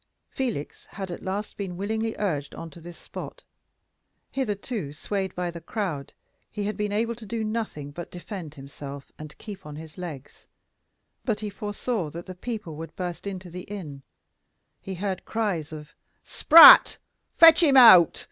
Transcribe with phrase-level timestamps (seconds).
[0.31, 3.43] Felix had at last been willingly urged on to this spot.
[4.31, 6.13] Hitherto swayed by the crowd,
[6.49, 10.47] he had been able to do nothing but defend himself and keep on his legs;
[11.23, 14.01] but he foresaw that the people would burst into the inn;
[14.81, 15.93] he heard cries of
[16.23, 16.97] "Spratt!"
[17.35, 18.19] "Fetch him out!"